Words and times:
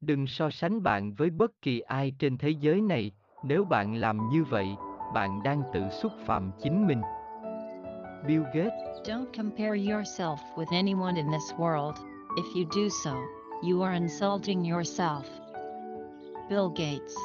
Đừng 0.00 0.26
so 0.26 0.50
sánh 0.50 0.82
bạn 0.82 1.14
với 1.14 1.30
bất 1.30 1.62
kỳ 1.62 1.80
ai 1.80 2.12
trên 2.18 2.38
thế 2.38 2.50
giới 2.50 2.80
này, 2.80 3.12
nếu 3.44 3.64
bạn 3.64 3.94
làm 3.94 4.28
như 4.32 4.44
vậy, 4.44 4.66
bạn 5.14 5.42
đang 5.42 5.62
tự 5.74 5.80
xúc 5.90 6.12
phạm 6.26 6.50
chính 6.62 6.86
mình. 6.86 7.00
Bill 8.26 8.42
Gates 8.42 9.08
Don't 9.08 9.26
compare 9.36 9.76
yourself 9.76 10.36
with 10.56 10.70
anyone 10.70 11.16
in 11.16 11.26
this 11.26 11.52
world. 11.58 11.94
If 12.36 12.54
you 12.54 12.64
do 12.72 12.88
so, 13.04 13.14
you 13.62 13.82
are 13.82 13.94
insulting 13.94 14.62
yourself. 14.62 15.22
Bill 16.50 16.68
Gates 16.76 17.16